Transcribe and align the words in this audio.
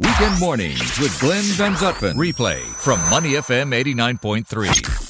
Weekend 0.00 0.40
mornings 0.40 0.98
with 0.98 1.16
Glenn 1.20 1.44
Van 1.54 1.74
Zutphen. 1.74 2.14
Replay 2.14 2.58
from 2.58 2.98
Money 3.10 3.34
FM 3.34 3.72
89.3. 3.72 5.03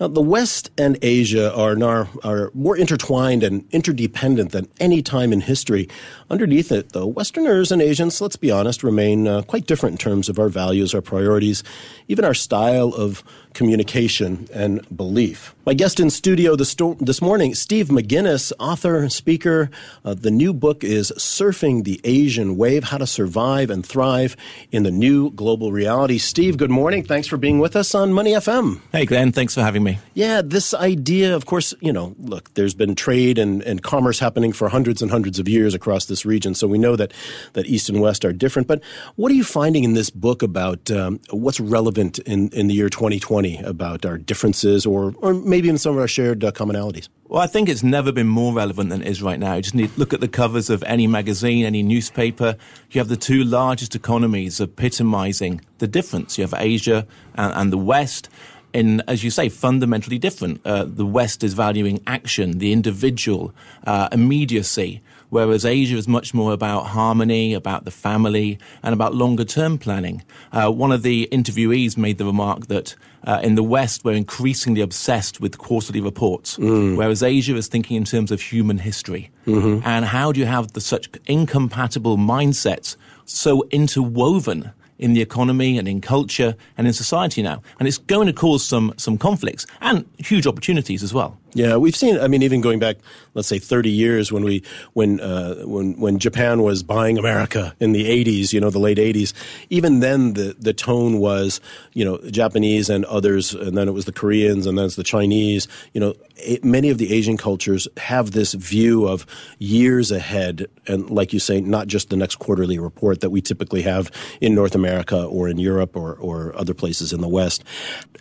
Now, 0.00 0.06
the 0.08 0.22
West 0.22 0.70
and 0.78 0.96
Asia 1.02 1.52
are, 1.54 1.74
nar- 1.74 2.08
are 2.22 2.50
more 2.54 2.76
intertwined 2.76 3.42
and 3.42 3.64
interdependent 3.72 4.52
than 4.52 4.68
any 4.78 5.02
time 5.02 5.32
in 5.32 5.40
history. 5.40 5.88
Underneath 6.30 6.70
it, 6.70 6.92
though, 6.92 7.06
Westerners 7.06 7.72
and 7.72 7.82
Asians, 7.82 8.20
let's 8.20 8.36
be 8.36 8.50
honest, 8.50 8.84
remain 8.84 9.26
uh, 9.26 9.42
quite 9.42 9.66
different 9.66 9.94
in 9.94 9.98
terms 9.98 10.28
of 10.28 10.38
our 10.38 10.48
values, 10.48 10.94
our 10.94 11.00
priorities, 11.00 11.64
even 12.06 12.24
our 12.24 12.34
style 12.34 12.94
of 12.94 13.24
communication 13.54 14.46
and 14.52 14.86
belief. 14.96 15.54
My 15.66 15.74
guest 15.74 15.98
in 15.98 16.10
studio 16.10 16.54
this, 16.54 16.76
this 17.00 17.20
morning, 17.20 17.54
Steve 17.54 17.88
McGinnes, 17.88 18.52
author 18.60 18.98
and 18.98 19.12
speaker. 19.12 19.70
Uh, 20.04 20.14
the 20.14 20.30
new 20.30 20.52
book 20.52 20.84
is 20.84 21.12
Surfing 21.16 21.82
the 21.84 22.00
Asian 22.04 22.56
Wave 22.56 22.84
How 22.84 22.98
to 22.98 23.06
Survive 23.06 23.70
and 23.70 23.84
Thrive 23.84 24.36
in 24.70 24.82
the 24.82 24.90
New 24.90 25.30
Global 25.30 25.72
Reality. 25.72 26.18
Steve, 26.18 26.56
good 26.56 26.70
morning. 26.70 27.02
Thanks 27.04 27.26
for 27.26 27.36
being 27.36 27.58
with 27.58 27.74
us 27.74 27.94
on 27.94 28.12
Money 28.12 28.32
FM. 28.32 28.80
Hey, 28.92 29.06
Glenn. 29.06 29.32
Thanks 29.32 29.54
for 29.54 29.62
having 29.62 29.82
me. 29.82 29.87
Yeah, 30.14 30.42
this 30.42 30.74
idea, 30.74 31.34
of 31.34 31.46
course, 31.46 31.72
you 31.80 31.92
know, 31.92 32.14
look, 32.18 32.52
there's 32.54 32.74
been 32.74 32.94
trade 32.94 33.38
and, 33.38 33.62
and 33.62 33.82
commerce 33.82 34.18
happening 34.18 34.52
for 34.52 34.68
hundreds 34.68 35.00
and 35.00 35.10
hundreds 35.10 35.38
of 35.38 35.48
years 35.48 35.74
across 35.74 36.06
this 36.06 36.26
region. 36.26 36.54
So 36.54 36.66
we 36.66 36.78
know 36.78 36.96
that, 36.96 37.12
that 37.52 37.66
East 37.66 37.88
and 37.88 38.00
West 38.00 38.24
are 38.24 38.32
different. 38.32 38.68
But 38.68 38.82
what 39.16 39.30
are 39.30 39.36
you 39.36 39.44
finding 39.44 39.84
in 39.84 39.94
this 39.94 40.10
book 40.10 40.42
about 40.42 40.90
um, 40.90 41.20
what's 41.30 41.60
relevant 41.60 42.18
in, 42.20 42.48
in 42.50 42.66
the 42.66 42.74
year 42.74 42.88
2020? 42.88 43.68
about 43.68 44.04
our 44.04 44.18
differences 44.18 44.86
or, 44.86 45.14
or 45.18 45.34
maybe 45.34 45.68
even 45.68 45.78
some 45.78 45.94
of 45.94 46.00
our 46.00 46.08
shared 46.08 46.42
uh, 46.42 46.50
commonalities? 46.50 47.08
Well, 47.28 47.42
I 47.42 47.46
think 47.46 47.68
it's 47.68 47.82
never 47.82 48.10
been 48.10 48.26
more 48.26 48.54
relevant 48.54 48.90
than 48.90 49.02
it 49.02 49.08
is 49.08 49.22
right 49.22 49.38
now. 49.38 49.54
You 49.54 49.62
just 49.62 49.74
need 49.74 49.92
to 49.92 49.98
look 49.98 50.14
at 50.14 50.20
the 50.20 50.28
covers 50.28 50.70
of 50.70 50.82
any 50.84 51.06
magazine, 51.06 51.64
any 51.64 51.82
newspaper. 51.82 52.56
You 52.90 53.00
have 53.00 53.08
the 53.08 53.16
two 53.16 53.44
largest 53.44 53.94
economies 53.94 54.60
epitomizing 54.60 55.60
the 55.78 55.86
difference. 55.86 56.38
You 56.38 56.44
have 56.44 56.54
Asia 56.56 57.06
and, 57.34 57.52
and 57.54 57.72
the 57.72 57.78
West 57.78 58.30
in, 58.78 59.02
as 59.08 59.24
you 59.24 59.30
say, 59.30 59.48
fundamentally 59.48 60.18
different. 60.18 60.60
Uh, 60.64 60.84
the 60.84 61.04
West 61.04 61.42
is 61.42 61.54
valuing 61.54 62.00
action, 62.06 62.58
the 62.58 62.72
individual, 62.72 63.52
uh, 63.86 64.08
immediacy, 64.12 65.02
whereas 65.30 65.64
Asia 65.64 65.96
is 65.96 66.06
much 66.06 66.32
more 66.32 66.52
about 66.52 66.86
harmony, 66.98 67.54
about 67.54 67.84
the 67.84 67.90
family, 67.90 68.56
and 68.84 68.92
about 68.94 69.14
longer 69.14 69.44
term 69.44 69.78
planning. 69.78 70.22
Uh, 70.52 70.70
one 70.70 70.92
of 70.92 71.02
the 71.02 71.28
interviewees 71.32 71.96
made 71.96 72.18
the 72.18 72.24
remark 72.24 72.68
that 72.68 72.94
uh, 73.26 73.40
in 73.42 73.56
the 73.56 73.64
West 73.64 74.04
we're 74.04 74.12
increasingly 74.12 74.80
obsessed 74.80 75.40
with 75.40 75.58
quarterly 75.58 76.00
reports, 76.00 76.56
mm. 76.56 76.96
whereas 76.96 77.20
Asia 77.20 77.56
is 77.56 77.66
thinking 77.66 77.96
in 77.96 78.04
terms 78.04 78.30
of 78.30 78.40
human 78.40 78.78
history. 78.78 79.30
Mm-hmm. 79.46 79.84
And 79.84 80.04
how 80.04 80.30
do 80.30 80.38
you 80.38 80.46
have 80.46 80.72
the, 80.72 80.80
such 80.80 81.10
incompatible 81.26 82.16
mindsets 82.16 82.96
so 83.24 83.66
interwoven? 83.72 84.70
In 84.98 85.14
the 85.14 85.22
economy 85.22 85.78
and 85.78 85.86
in 85.88 86.00
culture 86.00 86.54
and 86.76 86.86
in 86.86 86.92
society 86.92 87.42
now. 87.42 87.62
And 87.78 87.86
it's 87.88 87.98
going 87.98 88.26
to 88.26 88.32
cause 88.32 88.64
some, 88.64 88.94
some 88.96 89.18
conflicts 89.18 89.66
and 89.80 90.04
huge 90.18 90.46
opportunities 90.46 91.02
as 91.02 91.14
well. 91.14 91.38
Yeah, 91.54 91.76
we've 91.76 91.96
seen. 91.96 92.18
I 92.20 92.28
mean, 92.28 92.42
even 92.42 92.60
going 92.60 92.78
back, 92.78 92.98
let's 93.34 93.48
say, 93.48 93.58
thirty 93.58 93.90
years 93.90 94.30
when 94.30 94.44
we 94.44 94.62
when 94.92 95.18
uh, 95.20 95.62
when 95.64 95.98
when 95.98 96.18
Japan 96.18 96.62
was 96.62 96.82
buying 96.82 97.18
America 97.18 97.74
in 97.80 97.92
the 97.92 98.04
'80s, 98.04 98.52
you 98.52 98.60
know, 98.60 98.70
the 98.70 98.78
late 98.78 98.98
'80s. 98.98 99.32
Even 99.70 100.00
then, 100.00 100.34
the 100.34 100.54
the 100.58 100.74
tone 100.74 101.18
was, 101.18 101.60
you 101.94 102.04
know, 102.04 102.18
Japanese 102.30 102.90
and 102.90 103.04
others, 103.06 103.54
and 103.54 103.78
then 103.78 103.88
it 103.88 103.92
was 103.92 104.04
the 104.04 104.12
Koreans, 104.12 104.66
and 104.66 104.76
then 104.76 104.84
it's 104.84 104.96
the 104.96 105.02
Chinese. 105.02 105.68
You 105.94 106.00
know, 106.00 106.14
it, 106.36 106.64
many 106.64 106.90
of 106.90 106.98
the 106.98 107.14
Asian 107.14 107.38
cultures 107.38 107.88
have 107.96 108.32
this 108.32 108.52
view 108.52 109.08
of 109.08 109.24
years 109.58 110.10
ahead, 110.10 110.66
and 110.86 111.08
like 111.08 111.32
you 111.32 111.38
say, 111.38 111.62
not 111.62 111.86
just 111.86 112.10
the 112.10 112.16
next 112.16 112.36
quarterly 112.36 112.78
report 112.78 113.20
that 113.20 113.30
we 113.30 113.40
typically 113.40 113.82
have 113.82 114.10
in 114.42 114.54
North 114.54 114.74
America 114.74 115.24
or 115.24 115.48
in 115.48 115.56
Europe 115.58 115.96
or 115.96 116.14
or 116.16 116.54
other 116.56 116.74
places 116.74 117.12
in 117.12 117.22
the 117.22 117.28
West. 117.28 117.64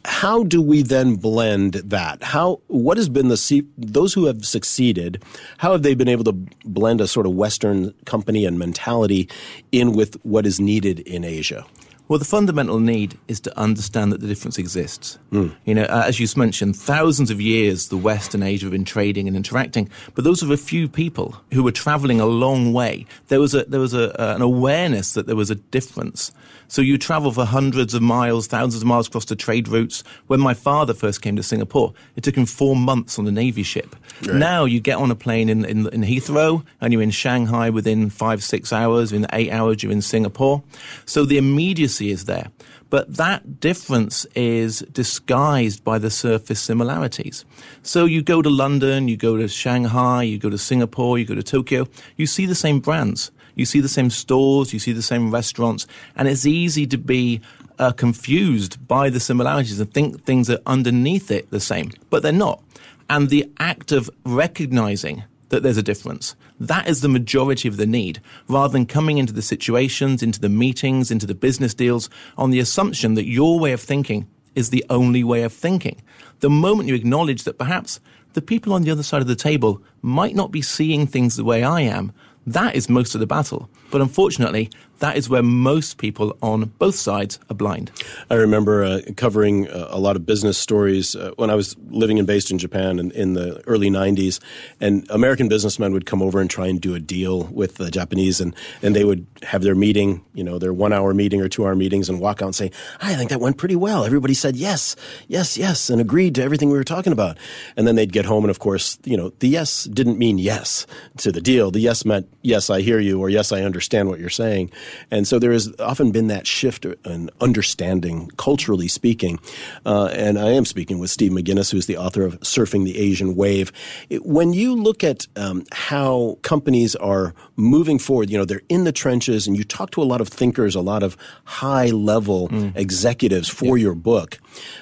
How 0.05 0.44
do 0.44 0.61
we 0.61 0.81
then 0.81 1.16
blend 1.16 1.73
that? 1.73 2.23
How 2.23 2.61
what 2.67 2.95
has 2.95 3.09
been 3.18 3.30
the 3.30 3.66
those 3.78 4.14
who 4.14 4.26
have 4.26 4.45
succeeded? 4.45 5.23
How 5.58 5.72
have 5.72 5.83
they 5.83 5.95
been 5.95 6.08
able 6.08 6.23
to 6.26 6.33
blend 6.66 7.02
a 7.02 7.08
sort 7.08 7.26
of 7.26 7.33
Western 7.33 7.94
company 8.05 8.45
and 8.45 8.60
mentality 8.60 9.28
in 9.72 9.94
with 9.94 10.14
what 10.23 10.45
is 10.45 10.60
needed 10.60 11.00
in 11.00 11.23
Asia? 11.23 11.66
Well, 12.10 12.20
the 12.20 12.26
fundamental 12.26 12.80
need 12.80 13.17
is 13.28 13.42
to 13.42 13.60
understand 13.60 14.14
that 14.14 14.22
the 14.22 14.28
difference 14.28 14.58
exists. 14.58 15.20
Mm. 15.32 15.54
You 15.66 15.76
know, 15.76 15.83
uh, 15.83 16.04
as 16.05 16.20
you 16.22 16.28
mentioned, 16.38 16.78
thousands 16.78 17.30
of 17.30 17.42
years 17.42 17.89
the 17.89 17.98
West 17.98 18.33
and 18.33 18.44
Asia 18.44 18.66
have 18.66 18.72
been 18.72 18.86
trading 18.86 19.28
and 19.28 19.36
interacting, 19.36 19.89
but 20.16 20.23
those 20.23 20.42
are 20.42 20.54
a 20.54 20.58
few 20.58 20.88
people 20.88 21.36
who 21.52 21.64
were 21.64 21.72
traveling 21.72 22.22
a 22.22 22.26
long 22.26 22.72
way. 22.72 23.05
There 23.28 23.42
was 23.42 23.54
a 23.54 23.66
there 23.66 23.82
was 23.82 23.94
a, 23.94 24.05
uh, 24.22 24.36
an 24.36 24.42
awareness 24.42 25.14
that 25.14 25.26
there 25.26 25.36
was 25.36 25.52
a 25.52 25.55
difference. 25.55 26.32
So 26.67 26.82
you 26.82 26.98
travel 26.98 27.32
for 27.32 27.45
hundreds 27.45 27.94
of 27.94 28.02
miles, 28.02 28.48
thousands 28.48 28.82
of 28.82 28.88
miles 28.88 29.08
across 29.08 29.26
the 29.26 29.36
trade 29.36 29.67
routes. 29.67 30.04
When 30.28 30.39
my 30.39 30.54
father 30.54 30.94
first 30.94 31.22
came 31.22 31.36
to 31.38 31.44
Singapore, 31.44 31.94
it 32.16 32.23
took 32.23 32.36
him 32.36 32.45
four 32.45 32.76
months 32.76 33.17
on 33.17 33.28
a 33.28 33.32
Navy 33.32 33.64
ship. 33.64 33.95
Right. 34.26 34.36
Now 34.36 34.66
you 34.66 34.80
get 34.80 34.98
on 34.98 35.11
a 35.11 35.16
plane 35.16 35.50
in, 35.50 35.64
in, 35.66 35.88
in 35.88 36.02
Heathrow 36.02 36.66
and 36.82 36.92
you're 36.92 37.02
in 37.02 37.11
Shanghai 37.11 37.70
within 37.70 38.10
five, 38.10 38.44
six 38.44 38.73
hours. 38.73 39.14
In 39.14 39.26
eight 39.33 39.52
hours, 39.52 39.82
you're 39.82 39.92
in 39.92 40.02
Singapore. 40.02 40.64
So 41.05 41.26
the 41.26 41.38
immediacy 41.38 42.11
is 42.11 42.26
there. 42.26 42.52
But 42.89 43.16
that 43.16 43.60
difference 43.60 44.26
is 44.36 44.80
disguised 44.80 45.84
by 45.84 45.98
the 45.99 46.10
surface 46.10 46.60
similarities. 46.60 47.44
So 47.82 48.05
you 48.05 48.22
go 48.22 48.42
to 48.42 48.49
London, 48.49 49.08
you 49.08 49.17
go 49.17 49.36
to 49.36 49.48
Shanghai, 49.48 50.23
you 50.23 50.38
go 50.38 50.49
to 50.49 50.58
Singapore, 50.58 51.17
you 51.17 51.26
go 51.26 51.36
to 51.36 51.44
Tokyo, 51.44 51.88
you 52.16 52.26
see 52.26 52.45
the 52.45 52.55
same 52.55 52.80
brands. 52.80 53.32
You 53.58 53.66
see 53.66 53.82
the 53.82 53.90
same 53.90 54.10
stores, 54.10 54.72
you 54.72 54.80
see 54.80 54.94
the 54.94 55.02
same 55.02 55.32
restaurants, 55.32 55.86
and 56.16 56.30
it's 56.30 56.45
easy 56.45 56.88
to 56.88 56.98
be 56.98 57.42
uh, 57.80 57.92
confused 57.92 58.88
by 58.88 59.10
the 59.10 59.20
similarities 59.20 59.80
and 59.80 59.94
think 59.94 60.23
things 60.23 60.50
are 60.50 60.60
underneath 60.66 61.30
it 61.30 61.50
the 61.50 61.60
same, 61.60 61.92
but 62.10 62.23
they're 62.23 62.32
not. 62.32 62.64
And 63.10 63.30
the 63.30 63.52
act 63.60 63.92
of 63.92 64.10
recognizing 64.26 65.23
that 65.50 65.64
there's 65.64 65.78
a 65.78 65.84
difference. 65.84 66.36
That 66.60 66.88
is 66.88 67.02
the 67.02 67.10
majority 67.10 67.67
of 67.67 67.78
the 67.78 67.86
need, 67.86 68.22
rather 68.48 68.72
than 68.72 68.86
coming 68.86 69.17
into 69.17 69.34
the 69.34 69.42
situations, 69.42 70.22
into 70.22 70.40
the 70.40 70.50
meetings, 70.50 71.12
into 71.12 71.26
the 71.26 71.36
business 71.36 71.73
deals 71.73 72.10
on 72.38 72.50
the 72.52 72.60
assumption 72.60 73.14
that 73.14 73.28
your 73.28 73.60
way 73.60 73.72
of 73.72 73.82
thinking 73.82 74.28
is 74.56 74.70
the 74.70 74.86
only 74.90 75.23
way 75.23 75.44
of 75.44 75.54
thinking. 75.54 76.02
The 76.40 76.50
moment 76.50 76.90
you 76.90 76.96
acknowledge 76.96 77.44
that 77.44 77.58
perhaps 77.58 78.00
the 78.34 78.42
people 78.42 78.73
on 78.73 78.84
the 78.84 78.92
other 78.92 79.04
side 79.04 79.22
of 79.22 79.28
the 79.28 79.36
table 79.36 79.82
might 80.02 80.36
not 80.36 80.52
be 80.52 80.62
seeing 80.62 81.08
things 81.08 81.36
the 81.36 81.44
way 81.44 81.64
I 81.64 81.82
am, 81.82 82.12
that 82.48 82.76
is 82.76 82.90
most 82.90 83.14
of 83.14 83.20
the 83.20 83.28
battle. 83.28 83.70
But 83.92 84.02
unfortunately, 84.02 84.70
that 85.00 85.18
is 85.18 85.30
where 85.30 85.44
most 85.44 85.98
people 85.98 86.38
on 86.42 86.66
both 86.80 86.96
sides 86.96 87.40
are 87.50 87.56
blind. 87.56 87.92
I 88.30 88.36
remember 88.36 88.84
uh, 88.84 89.02
covering 89.16 89.68
uh, 89.68 89.88
a 89.90 90.00
lot 90.00 90.16
of 90.16 90.26
business 90.26 90.58
stories 90.58 91.16
uh, 91.16 91.32
when 91.36 91.50
I 91.50 91.56
was 91.56 91.76
living 91.90 92.18
and 92.18 92.28
based 92.28 92.52
in 92.52 92.58
Japan 92.58 93.00
in, 93.00 93.12
in, 93.12 93.34
the 93.34 93.62
early 93.68 93.90
90s. 93.90 94.40
And 94.80 95.06
American 95.10 95.48
businessmen 95.48 95.94
would 95.94 96.06
come 96.06 96.22
over 96.22 96.42
and 96.42 96.50
try 96.50 96.68
and 96.68 96.82
do 96.82 96.96
a 96.96 97.00
deal 97.00 97.44
with 97.44 97.76
the 97.76 97.92
Japanese, 97.92 98.42
and, 98.42 98.56
and 98.82 98.96
they 98.96 99.04
would 99.04 99.26
have 99.44 99.62
their 99.62 99.76
meeting, 99.76 100.24
you 100.34 100.44
know, 100.44 100.58
their 100.58 100.74
one 100.74 100.94
hour 100.94 101.14
meeting 101.14 101.42
or 101.42 101.50
two 101.50 101.66
hour 101.66 101.76
meetings, 101.76 102.10
and 102.10 102.20
walk 102.20 102.42
out 102.42 102.46
and 102.46 102.56
say, 102.56 102.72
I 103.02 103.16
think 103.16 103.30
that 103.30 103.40
went 103.40 103.58
pretty 103.58 103.76
well. 103.76 104.06
Everybody 104.06 104.34
said 104.34 104.56
yes, 104.56 104.96
yes, 105.28 105.58
yes, 105.58 105.90
and 105.90 106.02
agreed 106.02 106.36
to 106.36 106.44
everything 106.44 106.70
we 106.70 106.78
were 106.78 106.84
talking 106.84 107.14
about. 107.14 107.38
And 107.76 107.86
then 107.88 107.96
they'd 107.96 108.14
get 108.14 108.26
home, 108.26 108.44
and 108.44 108.52
of 108.52 108.60
course, 108.60 108.98
you 109.04 109.18
know, 109.18 109.30
the 109.40 109.48
yes 109.48 109.84
didn't 109.84 110.18
mean 110.18 110.38
yes 110.40 110.88
to 111.18 111.32
the 111.32 111.42
deal. 111.42 111.70
The 111.70 111.80
yes 111.80 112.06
meant, 112.06 112.28
yes, 112.42 112.70
I 112.70 112.82
hear 112.82 113.00
you, 113.00 113.20
or 113.20 113.30
yes, 113.30 113.52
I 113.52 113.62
understand 113.62 114.10
what 114.10 114.20
you're 114.20 114.30
saying. 114.30 114.72
And 115.11 115.27
so 115.27 115.39
there 115.39 115.52
has 115.52 115.73
often 115.80 116.11
been 116.11 116.27
that 116.27 116.48
shift 116.48 116.86
in 116.86 117.30
understanding, 117.42 118.30
culturally 118.37 118.87
speaking. 118.87 119.39
Uh, 119.86 120.08
and 120.14 120.37
I 120.37 120.52
am 120.52 120.65
speaking 120.65 120.99
with 120.99 121.09
Steve 121.09 121.31
McGinnes, 121.31 121.71
who's 121.71 121.86
the 121.86 121.98
author 121.98 122.23
of 122.23 122.39
Surfing 122.42 122.86
the 122.86 122.98
Asian 122.98 123.36
Wave. 123.36 123.71
It, 124.09 124.25
when 124.25 124.53
you 124.53 124.75
look 124.75 125.03
at 125.03 125.27
um, 125.36 125.64
how 125.71 126.37
companies 126.42 126.95
are 126.95 127.33
moving 127.55 127.99
forward, 127.99 128.30
you 128.30 128.38
know, 128.38 128.45
they're 128.45 128.62
in 128.69 128.83
the 128.83 128.92
trenches, 128.92 129.48
and 129.48 129.57
you 129.57 129.63
talk 129.63 129.92
to 129.92 130.01
a 130.01 130.06
lot 130.06 130.21
of 130.21 130.27
thinkers, 130.27 130.75
a 130.75 130.81
lot 130.81 131.04
of 131.04 131.18
high 131.45 131.88
level 131.88 132.50
mm. 132.50 132.75
executives 132.75 133.50
for 133.50 133.78
yeah. 133.78 133.83
your 133.83 133.95
book. 133.95 134.40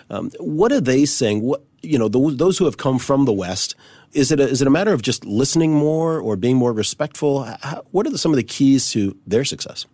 Um, 0.09 0.31
what 0.39 0.71
are 0.71 0.81
they 0.81 1.05
saying? 1.05 1.41
What, 1.41 1.63
you 1.81 1.99
know, 1.99 2.07
those, 2.07 2.37
those 2.37 2.57
who 2.57 2.65
have 2.65 2.77
come 2.77 2.97
from 2.97 3.25
the 3.25 3.33
West, 3.33 3.75
is 4.15 4.31
it 4.31 4.39
a, 4.39 4.47
is 4.47 4.61
it 4.61 4.67
a 4.67 4.71
matter 4.71 4.93
of 4.93 5.01
just 5.01 5.25
listening 5.25 5.73
more 5.73 6.19
or 6.19 6.35
being 6.35 6.55
more 6.55 6.73
respectful? 6.73 7.43
How, 7.43 7.83
what 7.91 8.07
are 8.07 8.09
the, 8.09 8.17
some 8.17 8.31
of 8.31 8.37
the 8.37 8.43
keys 8.43 8.89
to 8.91 9.15
their 9.27 9.43
success? 9.43 9.85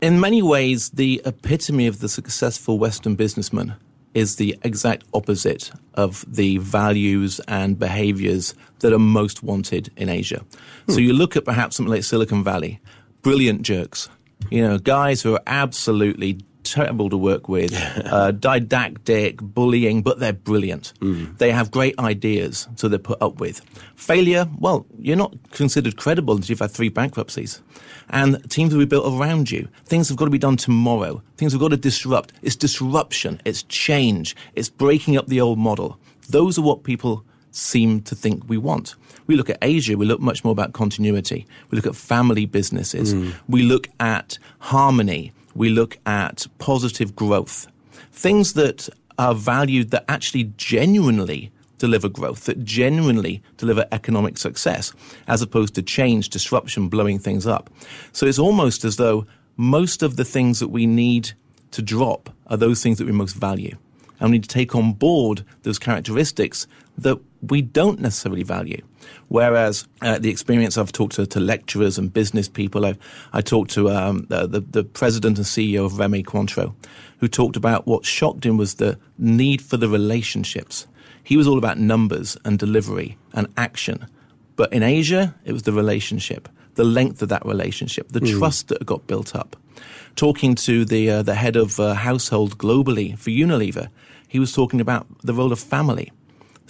In 0.00 0.18
many 0.20 0.42
ways, 0.42 0.90
the 0.90 1.22
epitome 1.24 1.86
of 1.86 2.00
the 2.00 2.08
successful 2.08 2.78
Western 2.78 3.14
businessman 3.14 3.76
is 4.14 4.36
the 4.36 4.58
exact 4.62 5.04
opposite 5.14 5.70
of 5.94 6.24
the 6.28 6.58
values 6.58 7.40
and 7.46 7.78
behaviors 7.78 8.54
that 8.80 8.92
are 8.92 8.98
most 8.98 9.42
wanted 9.42 9.90
in 9.96 10.08
Asia. 10.08 10.44
Hmm. 10.86 10.92
So 10.92 10.98
you 10.98 11.12
look 11.12 11.36
at 11.36 11.44
perhaps 11.44 11.76
something 11.76 11.90
like 11.90 12.04
Silicon 12.04 12.42
Valley, 12.42 12.80
brilliant 13.22 13.62
jerks, 13.62 14.08
you 14.50 14.60
know, 14.60 14.78
guys 14.78 15.22
who 15.22 15.34
are 15.34 15.42
absolutely 15.46 16.40
terrible 16.72 17.10
to 17.10 17.18
work 17.18 17.48
with, 17.48 17.72
uh, 18.06 18.30
didactic, 18.30 19.36
bullying, 19.42 20.00
but 20.02 20.18
they're 20.20 20.32
brilliant. 20.32 20.94
Mm. 21.00 21.36
They 21.36 21.52
have 21.52 21.70
great 21.70 21.98
ideas, 21.98 22.66
so 22.76 22.88
they're 22.88 22.98
put 22.98 23.20
up 23.20 23.40
with. 23.40 23.60
Failure, 23.94 24.48
well, 24.58 24.86
you're 24.98 25.16
not 25.16 25.34
considered 25.50 25.96
credible 25.96 26.34
until 26.34 26.50
you've 26.50 26.60
had 26.60 26.70
three 26.70 26.88
bankruptcies. 26.88 27.60
And 28.08 28.50
teams 28.50 28.72
will 28.72 28.80
be 28.80 28.86
built 28.86 29.06
around 29.06 29.50
you. 29.50 29.68
Things 29.84 30.08
have 30.08 30.16
got 30.16 30.24
to 30.24 30.30
be 30.30 30.38
done 30.38 30.56
tomorrow. 30.56 31.22
Things 31.36 31.52
have 31.52 31.60
got 31.60 31.72
to 31.72 31.76
disrupt. 31.76 32.32
It's 32.42 32.56
disruption. 32.56 33.40
It's 33.44 33.62
change. 33.64 34.34
It's 34.54 34.70
breaking 34.70 35.16
up 35.16 35.26
the 35.26 35.40
old 35.40 35.58
model. 35.58 35.98
Those 36.30 36.58
are 36.58 36.62
what 36.62 36.84
people 36.84 37.24
seem 37.50 38.00
to 38.02 38.14
think 38.14 38.48
we 38.48 38.56
want. 38.56 38.94
We 39.26 39.36
look 39.36 39.50
at 39.50 39.58
Asia, 39.62 39.96
we 39.96 40.06
look 40.06 40.20
much 40.20 40.42
more 40.42 40.52
about 40.52 40.72
continuity. 40.72 41.46
We 41.70 41.76
look 41.76 41.86
at 41.86 41.94
family 41.94 42.46
businesses. 42.46 43.14
Mm. 43.14 43.34
We 43.46 43.62
look 43.62 43.88
at 44.00 44.38
harmony. 44.58 45.32
We 45.54 45.68
look 45.68 45.98
at 46.06 46.46
positive 46.58 47.14
growth. 47.14 47.66
Things 48.10 48.54
that 48.54 48.88
are 49.18 49.34
valued 49.34 49.90
that 49.90 50.04
actually 50.08 50.52
genuinely 50.56 51.50
deliver 51.78 52.08
growth, 52.08 52.44
that 52.44 52.64
genuinely 52.64 53.42
deliver 53.56 53.84
economic 53.90 54.38
success, 54.38 54.92
as 55.26 55.42
opposed 55.42 55.74
to 55.74 55.82
change, 55.82 56.28
disruption, 56.28 56.88
blowing 56.88 57.18
things 57.18 57.46
up. 57.46 57.70
So 58.12 58.26
it's 58.26 58.38
almost 58.38 58.84
as 58.84 58.96
though 58.96 59.26
most 59.56 60.02
of 60.02 60.16
the 60.16 60.24
things 60.24 60.60
that 60.60 60.68
we 60.68 60.86
need 60.86 61.32
to 61.72 61.82
drop 61.82 62.30
are 62.46 62.56
those 62.56 62.82
things 62.82 62.98
that 62.98 63.06
we 63.06 63.12
most 63.12 63.34
value. 63.34 63.76
And 64.20 64.30
we 64.30 64.36
need 64.36 64.44
to 64.44 64.48
take 64.48 64.76
on 64.76 64.92
board 64.92 65.44
those 65.64 65.80
characteristics 65.80 66.68
that 66.98 67.18
we 67.42 67.62
don't 67.62 68.00
necessarily 68.00 68.42
value. 68.42 68.82
Whereas 69.28 69.86
uh, 70.00 70.18
the 70.18 70.30
experience 70.30 70.76
I've 70.76 70.92
talked 70.92 71.14
to, 71.14 71.26
to, 71.26 71.40
lecturers 71.40 71.98
and 71.98 72.12
business 72.12 72.48
people, 72.48 72.86
I, 72.86 72.96
I 73.32 73.40
talked 73.40 73.70
to 73.72 73.90
um, 73.90 74.26
the, 74.28 74.46
the, 74.46 74.60
the, 74.60 74.84
president 74.84 75.38
and 75.38 75.46
CEO 75.46 75.84
of 75.84 75.98
Remy 75.98 76.22
Cointreau, 76.22 76.74
who 77.18 77.28
talked 77.28 77.56
about 77.56 77.86
what 77.86 78.04
shocked 78.04 78.44
him 78.44 78.56
was 78.56 78.74
the 78.74 78.98
need 79.18 79.62
for 79.62 79.76
the 79.76 79.88
relationships. 79.88 80.86
He 81.24 81.36
was 81.36 81.46
all 81.46 81.58
about 81.58 81.78
numbers 81.78 82.36
and 82.44 82.58
delivery 82.58 83.16
and 83.32 83.48
action. 83.56 84.06
But 84.56 84.72
in 84.72 84.82
Asia, 84.82 85.34
it 85.44 85.52
was 85.52 85.62
the 85.62 85.72
relationship, 85.72 86.48
the 86.74 86.84
length 86.84 87.22
of 87.22 87.28
that 87.30 87.44
relationship, 87.46 88.08
the 88.08 88.20
mm. 88.20 88.38
trust 88.38 88.68
that 88.68 88.84
got 88.84 89.06
built 89.06 89.34
up. 89.34 89.56
Talking 90.14 90.54
to 90.56 90.84
the, 90.84 91.10
uh, 91.10 91.22
the 91.22 91.34
head 91.34 91.56
of 91.56 91.80
uh, 91.80 91.94
household 91.94 92.58
globally 92.58 93.18
for 93.18 93.30
Unilever, 93.30 93.88
he 94.28 94.38
was 94.38 94.52
talking 94.52 94.80
about 94.80 95.06
the 95.22 95.32
role 95.32 95.52
of 95.52 95.60
family 95.60 96.12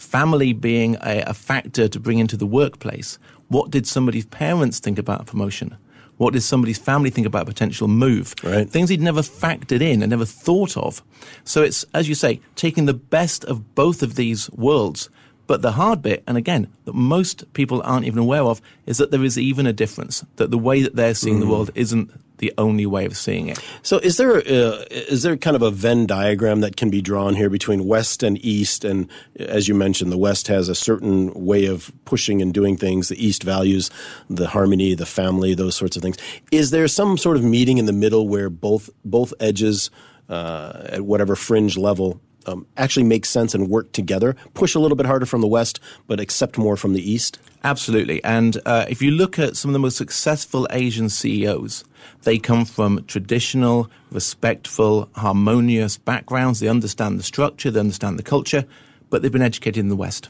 family 0.03 0.53
being 0.53 0.97
a, 0.97 1.23
a 1.27 1.35
factor 1.35 1.89
to 1.89 2.01
bring 2.01 2.19
into 2.19 2.37
the 2.37 2.47
workplace. 2.47 3.19
What 3.49 3.71
did 3.71 3.87
somebody's 3.87 4.27
parents 4.27 4.79
think 4.81 4.99
about 4.99 5.27
promotion? 5.27 5.77
What 6.19 6.35
did 6.35 6.43
somebody's 6.43 6.79
family 6.79 7.11
think 7.11 7.27
about 7.27 7.43
a 7.43 7.47
potential 7.47 7.89
move? 7.89 8.35
Right. 8.43 8.69
Things 8.69 8.91
he'd 8.91 9.01
never 9.01 9.23
factored 9.23 9.81
in 9.81 10.03
and 10.03 10.11
never 10.11 10.25
thought 10.25 10.77
of. 10.77 11.03
So 11.45 11.63
it's, 11.63 11.85
as 11.95 12.09
you 12.09 12.15
say, 12.15 12.41
taking 12.55 12.87
the 12.87 12.95
best 12.95 13.45
of 13.45 13.75
both 13.75 14.03
of 14.03 14.15
these 14.15 14.51
worlds. 14.51 15.09
But 15.47 15.63
the 15.63 15.73
hard 15.73 16.03
bit, 16.03 16.23
and 16.27 16.37
again, 16.37 16.69
that 16.85 16.95
most 16.95 17.53
people 17.53 17.83
aren't 17.85 18.07
even 18.07 18.21
aware 18.21 18.43
of, 18.43 18.61
is 18.87 18.99
that 18.99 19.11
there 19.11 19.25
is 19.25 19.39
even 19.39 19.67
a 19.67 19.73
difference. 19.73 20.25
That 20.37 20.51
the 20.51 20.59
way 20.59 20.83
that 20.83 20.95
they're 20.95 21.15
seeing 21.15 21.39
mm. 21.39 21.41
the 21.41 21.49
world 21.49 21.71
isn't 21.75 22.11
the 22.43 22.53
only 22.59 22.87
way 22.87 23.05
of 23.05 23.17
seeing 23.17 23.49
it. 23.49 23.59
So, 23.83 23.99
is 23.99 24.17
there 24.17 24.39
uh, 24.39 24.85
is 24.91 25.23
there 25.23 25.37
kind 25.37 25.55
of 25.55 25.63
a 25.63 25.71
Venn 25.71 26.07
diagram 26.07 26.61
that 26.61 26.77
can 26.77 26.91
be 26.91 27.01
drawn 27.01 27.37
here 27.37 27.49
between 27.49 27.87
West 27.87 28.25
and 28.25 28.37
East? 28.45 28.85
And 28.85 29.09
as 29.39 29.69
you 29.69 29.77
mentioned, 29.77 30.11
the 30.11 30.19
West 30.19 30.49
has 30.49 30.69
a 30.69 30.75
certain 30.75 31.33
way 31.35 31.67
of 31.67 31.93
pushing 32.05 32.43
and 32.43 32.53
doing 32.53 32.77
things. 32.77 33.09
The 33.09 33.25
East 33.25 33.45
values 33.45 33.91
the 34.29 34.49
harmony, 34.49 34.95
the 34.95 35.07
family, 35.07 35.55
those 35.55 35.77
sorts 35.77 35.97
of 35.97 36.03
things. 36.03 36.17
Is 36.51 36.73
there 36.73 36.89
some 36.89 37.17
sort 37.17 37.37
of 37.37 37.45
meeting 37.45 37.79
in 37.79 37.87
the 37.87 37.93
middle 37.93 38.27
where 38.27 38.51
both 38.51 38.91
both 39.05 39.33
edges, 39.39 39.89
uh, 40.29 40.83
at 40.87 41.03
whatever 41.03 41.37
fringe 41.37 41.79
level, 41.79 42.21
um, 42.47 42.67
actually 42.77 43.05
make 43.05 43.27
sense 43.27 43.55
and 43.55 43.69
work 43.69 43.93
together? 43.93 44.37
Push 44.55 44.75
a 44.75 44.79
little 44.79 44.97
bit 44.97 45.07
harder 45.07 45.27
from 45.27 45.41
the 45.41 45.47
West, 45.47 45.81
but 46.07 46.21
accept 46.21 46.59
more 46.59 46.77
from 46.77 46.93
the 46.93 47.11
East. 47.11 47.39
Absolutely. 47.65 48.23
And 48.25 48.59
uh, 48.67 48.87
if 48.89 49.01
you 49.01 49.11
look 49.13 49.39
at 49.39 49.57
some 49.57 49.69
of 49.71 49.73
the 49.73 49.79
most 49.79 49.97
successful 49.97 50.67
Asian 50.71 51.09
CEOs, 51.09 51.85
they 52.23 52.39
come 52.39 52.65
from 52.65 53.05
traditional, 53.07 53.91
respectful, 54.11 55.09
harmonious 55.15 55.97
backgrounds. 55.97 56.61
They 56.61 56.69
understand 56.69 57.19
the 57.19 57.23
structure, 57.23 57.71
they 57.71 57.81
understand 57.81 58.19
the 58.19 58.25
culture, 58.25 58.65
but 59.11 59.23
they've 59.23 59.33
been 59.33 59.43
educated 59.43 59.79
in 59.79 59.89
the 59.89 59.97
West. 59.97 60.29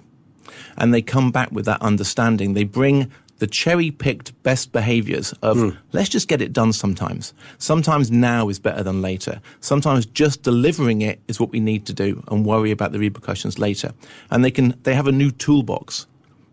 And 0.77 0.93
they 0.93 1.03
come 1.03 1.31
back 1.31 1.53
with 1.53 1.65
that 1.67 1.83
understanding. 1.83 2.55
They 2.55 2.65
bring 2.65 3.11
the 3.43 3.49
cherry 3.49 3.91
picked 3.91 4.41
best 4.45 4.71
behaviors 4.71 5.33
of 5.43 5.57
mm. 5.57 5.77
let's 5.91 6.09
just 6.09 6.29
get 6.29 6.41
it 6.41 6.53
done 6.53 6.73
sometimes. 6.73 7.35
Sometimes 7.59 8.09
now 8.09 8.49
is 8.49 8.61
better 8.61 8.85
than 8.85 9.03
later. 9.03 9.41
Sometimes 9.59 10.07
just 10.07 10.45
delivering 10.45 11.03
it 11.03 11.19
is 11.27 11.41
what 11.41 11.51
we 11.51 11.59
need 11.59 11.85
to 11.87 11.93
do 11.93 12.23
and 12.29 12.47
worry 12.47 12.71
about 12.71 12.93
the 12.93 13.01
repercussions 13.01 13.59
later. 13.59 13.95
And 14.31 14.45
they 14.45 14.53
can, 14.53 14.79
they 14.85 14.95
have 14.95 15.09
a 15.09 15.13
new 15.13 15.33
toolbox 15.33 16.07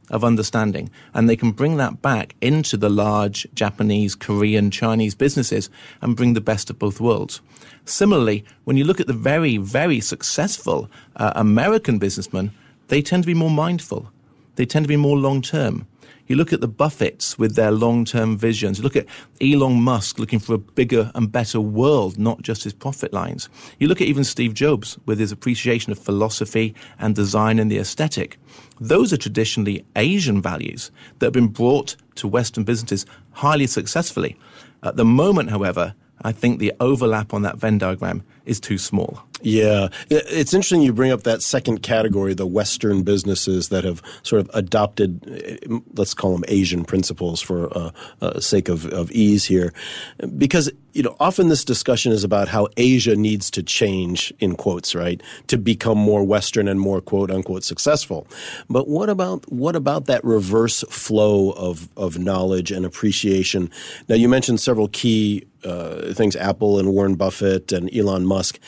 of 0.10 0.24
understanding. 0.24 0.90
And 1.14 1.30
they 1.30 1.36
can 1.36 1.52
bring 1.52 1.78
that 1.78 2.02
back 2.02 2.34
into 2.42 2.76
the 2.76 2.90
large 2.90 3.46
Japanese, 3.54 4.16
Korean, 4.16 4.72
Chinese 4.72 5.14
businesses 5.14 5.70
and 6.02 6.16
bring 6.16 6.34
the 6.34 6.42
best 6.42 6.72
of 6.72 6.80
both 6.80 7.00
worlds. 7.00 7.40
Similarly, 7.86 8.44
when 8.64 8.78
you 8.78 8.84
look 8.84 9.00
at 9.00 9.06
the 9.06 9.14
very, 9.14 9.58
very 9.58 10.00
successful 10.00 10.90
uh, 11.18 11.34
American 11.36 12.00
businessmen, 12.00 12.52
they 12.88 13.04
tend 13.04 13.22
to 13.26 13.28
be 13.28 13.36
more 13.36 13.52
mindful. 13.52 14.12
They 14.56 14.66
tend 14.66 14.86
to 14.86 14.90
be 14.90 14.98
more 14.98 15.20
long 15.20 15.44
term. 15.44 15.86
You 16.28 16.36
look 16.36 16.54
at 16.54 16.62
the 16.62 16.68
Buffetts 16.68 17.38
with 17.38 17.56
their 17.56 17.72
long 17.72 18.06
term 18.06 18.38
visions. 18.38 18.78
You 18.78 18.84
look 18.84 18.96
at 18.96 19.08
Elon 19.42 19.82
Musk 19.82 20.20
looking 20.20 20.40
for 20.40 20.54
a 20.54 20.58
bigger 20.58 21.12
and 21.16 21.32
better 21.32 21.60
world, 21.60 22.20
not 22.20 22.42
just 22.42 22.64
his 22.64 22.74
profit 22.74 23.14
lines. 23.14 23.50
You 23.80 23.88
look 23.88 24.02
at 24.02 24.08
even 24.08 24.24
Steve 24.24 24.54
Jobs 24.54 24.98
with 25.06 25.20
his 25.20 25.32
appreciation 25.32 25.92
of 25.92 26.00
philosophy 26.00 26.76
and 27.00 27.16
design 27.16 27.60
and 27.60 27.72
the 27.72 27.80
aesthetic. 27.80 28.38
Those 28.80 29.12
are 29.12 29.18
traditionally 29.18 29.86
Asian 29.96 30.42
values 30.42 30.92
that 31.18 31.28
have 31.28 31.34
been 31.34 31.48
brought 31.48 31.96
to 32.16 32.28
Western 32.28 32.64
businesses 32.64 33.06
highly 33.32 33.68
successfully. 33.68 34.38
At 34.84 34.96
the 34.96 35.06
moment, 35.06 35.50
however, 35.50 35.96
I 36.22 36.32
think 36.32 36.60
the 36.60 36.74
overlap 36.80 37.34
on 37.34 37.42
that 37.44 37.58
Venn 37.58 37.78
diagram 37.78 38.24
is 38.46 38.60
too 38.60 38.78
small. 38.78 39.24
Yeah, 39.42 39.90
it's 40.10 40.54
interesting 40.54 40.82
you 40.82 40.94
bring 40.94 41.12
up 41.12 41.24
that 41.24 41.42
second 41.42 41.82
category, 41.82 42.34
the 42.34 42.46
Western 42.46 43.04
businesses 43.04 43.70
that 43.70 43.84
have 43.84 44.02
sort 44.24 44.42
of 44.42 44.50
adopted, 44.54 45.24
eh, 45.30 45.78
let's 45.94 46.14
call 46.14 46.34
them 46.34 46.44
Asian 46.48 46.84
principles 46.84 47.42
for 47.42 47.76
uh, 47.78 47.92
uh, 48.22 48.40
sake 48.40 48.68
of, 48.68 48.86
of 48.88 49.12
ease 49.12 49.46
here, 49.46 49.74
because 50.38 50.70
you 50.94 51.04
know 51.04 51.16
often 51.20 51.50
this 51.50 51.64
discussion 51.64 52.12
is 52.12 52.24
about 52.24 52.48
how 52.48 52.68
Asia 52.78 53.16
needs 53.16 53.52
to 53.52 53.64
change 53.64 54.34
in 54.40 54.56
quotes, 54.56 54.96
right, 54.96 55.22
to 55.48 55.58
become 55.58 55.98
more 55.98 56.24
Western 56.24 56.68
and 56.68 56.80
more 56.80 57.02
quote 57.02 57.32
unquote 57.32 57.64
successful. 57.64 58.28
But 58.70 58.88
what 58.88 59.10
about 59.10 59.52
what 59.52 59.76
about 59.76 60.06
that 60.06 60.24
reverse 60.24 60.84
flow 60.90 61.52
of 61.52 61.90
of 61.98 62.18
knowledge 62.18 62.72
and 62.72 62.86
appreciation? 62.86 63.70
Now 64.08 64.16
you 64.16 64.28
mentioned 64.28 64.60
several 64.60 64.88
key 64.90 65.46
uh, 65.64 66.14
things: 66.14 66.36
Apple 66.36 66.80
and 66.80 66.90
Warren 66.90 67.16
Buffett 67.16 67.72
and 67.72 67.94
Elon 67.96 68.26
Musk. 68.26 68.60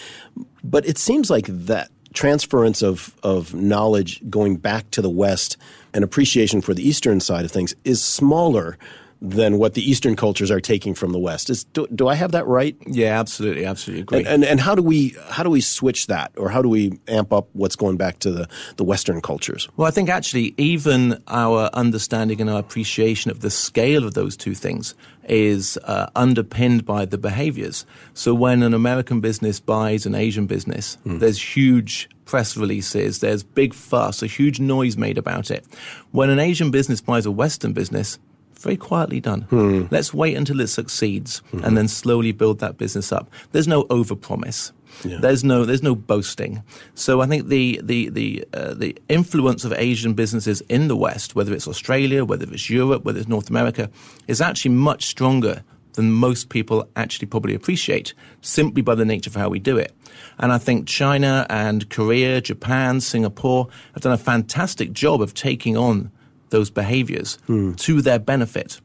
But 0.63 0.85
it 0.85 0.97
seems 0.97 1.29
like 1.29 1.47
that 1.47 1.89
transference 2.13 2.81
of, 2.81 3.15
of 3.23 3.53
knowledge 3.53 4.21
going 4.29 4.57
back 4.57 4.89
to 4.91 5.01
the 5.01 5.09
West 5.09 5.57
and 5.93 6.03
appreciation 6.03 6.61
for 6.61 6.73
the 6.73 6.87
Eastern 6.87 7.19
side 7.19 7.45
of 7.45 7.51
things 7.51 7.73
is 7.83 8.03
smaller 8.03 8.77
than 9.21 9.59
what 9.59 9.75
the 9.75 9.87
Eastern 9.87 10.15
cultures 10.15 10.49
are 10.49 10.59
taking 10.59 10.95
from 10.95 11.11
the 11.11 11.19
West. 11.19 11.49
Is, 11.51 11.63
do, 11.63 11.85
do 11.93 12.07
I 12.07 12.15
have 12.15 12.31
that 12.31 12.47
right? 12.47 12.75
Yeah, 12.87 13.19
absolutely, 13.19 13.65
absolutely 13.65 14.01
agree. 14.01 14.19
And, 14.19 14.27
and, 14.27 14.43
and 14.43 14.59
how 14.59 14.73
do 14.73 14.81
we 14.81 15.15
how 15.29 15.43
do 15.43 15.49
we 15.49 15.61
switch 15.61 16.07
that, 16.07 16.31
or 16.37 16.49
how 16.49 16.61
do 16.61 16.69
we 16.69 16.99
amp 17.07 17.31
up 17.31 17.47
what's 17.53 17.75
going 17.75 17.97
back 17.97 18.19
to 18.19 18.31
the, 18.31 18.49
the 18.77 18.83
Western 18.83 19.21
cultures? 19.21 19.69
Well, 19.77 19.87
I 19.87 19.91
think 19.91 20.09
actually 20.09 20.55
even 20.57 21.21
our 21.27 21.69
understanding 21.73 22.41
and 22.41 22.49
our 22.49 22.59
appreciation 22.59 23.29
of 23.29 23.41
the 23.41 23.51
scale 23.51 24.05
of 24.05 24.15
those 24.15 24.35
two 24.35 24.55
things 24.55 24.95
is 25.25 25.77
uh, 25.83 26.09
underpinned 26.15 26.83
by 26.83 27.05
the 27.05 27.17
behaviors. 27.17 27.85
So 28.15 28.33
when 28.33 28.63
an 28.63 28.73
American 28.73 29.21
business 29.21 29.59
buys 29.59 30.07
an 30.07 30.15
Asian 30.15 30.47
business, 30.47 30.97
mm. 31.05 31.19
there's 31.19 31.55
huge 31.55 32.09
press 32.25 32.57
releases, 32.57 33.19
there's 33.19 33.43
big 33.43 33.73
fuss, 33.73 34.23
a 34.23 34.27
huge 34.27 34.59
noise 34.59 34.97
made 34.97 35.17
about 35.17 35.51
it. 35.51 35.65
When 36.11 36.29
an 36.29 36.39
Asian 36.39 36.71
business 36.71 37.01
buys 37.01 37.25
a 37.25 37.31
Western 37.31 37.73
business, 37.73 38.17
very 38.61 38.77
quietly 38.77 39.19
done. 39.19 39.41
Hmm. 39.43 39.85
Let's 39.91 40.13
wait 40.13 40.37
until 40.37 40.59
it 40.59 40.67
succeeds 40.67 41.41
mm-hmm. 41.51 41.63
and 41.65 41.77
then 41.77 41.87
slowly 41.87 42.31
build 42.31 42.59
that 42.59 42.77
business 42.77 43.11
up. 43.11 43.29
There's 43.51 43.67
no 43.67 43.83
overpromise. 43.85 44.71
Yeah. 45.03 45.17
There's 45.21 45.43
no 45.43 45.65
there's 45.65 45.83
no 45.83 45.95
boasting. 45.95 46.63
So 46.95 47.21
I 47.21 47.25
think 47.27 47.47
the 47.47 47.79
the 47.83 48.09
the 48.09 48.45
uh, 48.53 48.73
the 48.73 48.97
influence 49.09 49.63
of 49.63 49.73
Asian 49.73 50.13
businesses 50.13 50.61
in 50.69 50.87
the 50.87 50.97
West, 50.97 51.35
whether 51.35 51.53
it's 51.53 51.67
Australia, 51.67 52.25
whether 52.25 52.45
it's 52.51 52.69
Europe, 52.69 53.03
whether 53.03 53.19
it's 53.19 53.29
North 53.29 53.49
America, 53.49 53.89
is 54.27 54.41
actually 54.41 54.71
much 54.71 55.05
stronger 55.05 55.63
than 55.93 56.11
most 56.11 56.49
people 56.49 56.87
actually 56.95 57.27
probably 57.27 57.53
appreciate, 57.53 58.13
simply 58.41 58.81
by 58.81 58.95
the 58.95 59.05
nature 59.05 59.29
of 59.29 59.35
how 59.35 59.49
we 59.49 59.59
do 59.59 59.77
it. 59.77 59.93
And 60.37 60.51
I 60.51 60.57
think 60.57 60.87
China 60.87 61.45
and 61.49 61.89
Korea, 61.89 62.41
Japan, 62.41 63.01
Singapore 63.01 63.67
have 63.93 64.03
done 64.03 64.13
a 64.13 64.17
fantastic 64.17 64.93
job 64.93 65.21
of 65.21 65.33
taking 65.33 65.75
on 65.75 66.11
those 66.51 66.69
behaviors 66.69 67.37
mm. 67.49 67.75
to 67.77 68.01
their 68.01 68.19
benefit. 68.19 68.79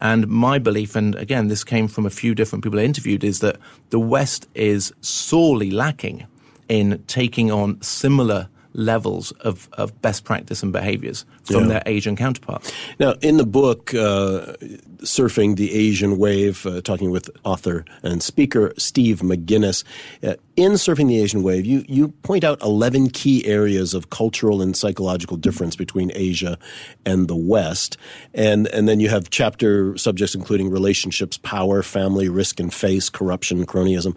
And 0.00 0.28
my 0.28 0.58
belief, 0.58 0.96
and 0.96 1.14
again, 1.16 1.48
this 1.48 1.64
came 1.64 1.88
from 1.88 2.06
a 2.06 2.10
few 2.10 2.34
different 2.34 2.64
people 2.64 2.78
I 2.78 2.84
interviewed, 2.84 3.24
is 3.24 3.40
that 3.40 3.56
the 3.90 3.98
West 3.98 4.48
is 4.54 4.92
sorely 5.00 5.70
lacking 5.70 6.26
in 6.68 7.02
taking 7.06 7.50
on 7.50 7.80
similar 7.82 8.48
levels 8.74 9.32
of, 9.40 9.68
of 9.72 10.00
best 10.02 10.24
practice 10.24 10.62
and 10.62 10.72
behaviors 10.72 11.24
from 11.42 11.62
Yeah. 11.62 11.68
their 11.68 11.82
Asian 11.86 12.14
counterparts. 12.14 12.70
Now, 13.00 13.14
in 13.20 13.38
the 13.38 13.46
book, 13.46 13.92
uh, 13.94 14.54
Surfing 15.02 15.56
the 15.56 15.72
Asian 15.72 16.18
Wave, 16.18 16.64
uh, 16.66 16.80
talking 16.82 17.10
with 17.10 17.28
author 17.44 17.84
and 18.02 18.22
speaker 18.22 18.72
Steve 18.76 19.20
McGinnes, 19.20 19.84
uh, 20.22 20.34
in 20.58 20.72
Surfing 20.72 21.06
the 21.06 21.20
Asian 21.20 21.44
Wave, 21.44 21.64
you, 21.64 21.84
you 21.86 22.08
point 22.08 22.42
out 22.42 22.60
11 22.62 23.10
key 23.10 23.46
areas 23.46 23.94
of 23.94 24.10
cultural 24.10 24.60
and 24.60 24.76
psychological 24.76 25.36
difference 25.36 25.76
between 25.76 26.10
Asia 26.16 26.58
and 27.06 27.28
the 27.28 27.36
West. 27.36 27.96
And, 28.34 28.66
and 28.68 28.88
then 28.88 28.98
you 28.98 29.08
have 29.08 29.30
chapter 29.30 29.96
subjects 29.96 30.34
including 30.34 30.68
relationships, 30.68 31.38
power, 31.38 31.84
family, 31.84 32.28
risk 32.28 32.58
and 32.58 32.74
face, 32.74 33.08
corruption, 33.08 33.66
cronyism. 33.66 34.16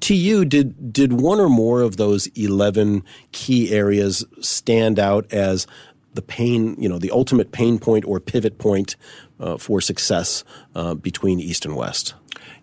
To 0.00 0.14
you, 0.14 0.44
did, 0.44 0.92
did 0.92 1.12
one 1.12 1.38
or 1.38 1.48
more 1.48 1.82
of 1.82 1.98
those 1.98 2.26
11 2.34 3.04
key 3.30 3.72
areas 3.72 4.24
stand 4.40 4.98
out 4.98 5.32
as 5.32 5.68
the 6.14 6.22
pain, 6.22 6.74
you 6.80 6.88
know, 6.88 6.98
the 6.98 7.12
ultimate 7.12 7.52
pain 7.52 7.78
point 7.78 8.04
or 8.04 8.18
pivot 8.18 8.58
point 8.58 8.96
uh, 9.38 9.56
for 9.56 9.80
success 9.80 10.42
uh, 10.74 10.94
between 10.94 11.38
East 11.38 11.64
and 11.64 11.76
West. 11.76 12.14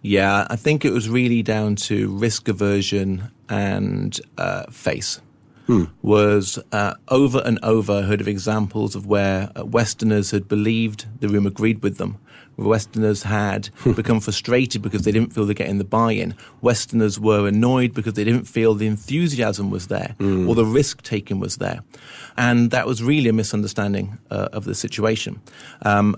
Yeah, 0.02 0.48
I 0.50 0.56
think 0.56 0.86
it 0.86 0.92
was 0.92 1.10
really 1.10 1.44
down 1.44 1.76
to 1.88 2.10
risk 2.18 2.48
aversion 2.48 3.32
and 3.50 4.20
uh, 4.38 4.66
face. 4.72 5.22
Was 6.02 6.58
uh, 6.72 6.94
over 7.10 7.42
and 7.44 7.60
over 7.62 8.04
heard 8.04 8.22
of 8.22 8.28
examples 8.28 8.96
of 8.96 9.06
where 9.06 9.52
uh, 9.54 9.66
Westerners 9.66 10.32
had 10.32 10.48
believed 10.48 11.06
the 11.20 11.28
room 11.28 11.46
agreed 11.46 11.84
with 11.84 11.98
them. 11.98 12.20
Westerners 12.56 13.24
had 13.24 13.70
become 13.96 14.20
frustrated 14.20 14.82
because 14.82 15.04
they 15.04 15.12
didn't 15.12 15.34
feel 15.34 15.46
they're 15.46 15.54
getting 15.54 15.78
the 15.78 15.84
buy-in. 15.84 16.36
Westerners 16.62 17.20
were 17.20 17.48
annoyed 17.48 17.94
because 17.94 18.14
they 18.14 18.24
didn't 18.24 18.46
feel 18.46 18.74
the 18.74 18.88
enthusiasm 18.88 19.70
was 19.70 19.88
there 19.88 20.16
or 20.20 20.56
the 20.56 20.66
risk 20.66 21.04
taking 21.04 21.40
was 21.40 21.58
there, 21.58 21.82
and 22.38 22.72
that 22.72 22.88
was 22.88 23.04
really 23.04 23.30
a 23.30 23.34
misunderstanding 23.34 24.18
uh, 24.32 24.48
of 24.54 24.64
the 24.64 24.74
situation. 24.74 25.42
Um, 25.84 26.16